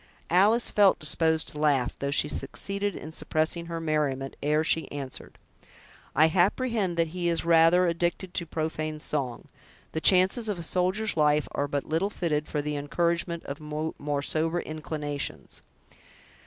Alice 0.31 0.71
felt 0.71 0.97
disposed 0.97 1.49
to 1.49 1.59
laugh, 1.59 1.93
though 1.99 2.09
she 2.09 2.27
succeeded 2.27 2.95
in 2.95 3.11
suppressing 3.11 3.67
her 3.67 3.79
merriment, 3.79 4.35
ere 4.41 4.63
she 4.63 4.91
answered: 4.91 5.37
"I 6.15 6.25
apprehend 6.25 6.97
that 6.97 7.09
he 7.09 7.29
is 7.29 7.45
rather 7.45 7.85
addicted 7.85 8.33
to 8.33 8.47
profane 8.47 8.97
song. 8.97 9.45
The 9.91 10.01
chances 10.01 10.49
of 10.49 10.57
a 10.57 10.63
soldier's 10.63 11.15
life 11.15 11.47
are 11.51 11.67
but 11.67 11.85
little 11.85 12.09
fitted 12.09 12.47
for 12.47 12.63
the 12.63 12.77
encouragement 12.77 13.43
of 13.43 13.59
more 13.59 14.21
sober 14.23 14.59
inclinations." 14.61 15.61